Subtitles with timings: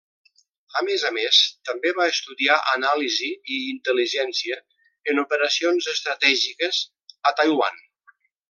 [0.79, 4.59] A més a més també va estudiar anàlisi i intel·ligència
[5.13, 6.81] en operacions estratègiques
[7.33, 7.83] a Taiwan.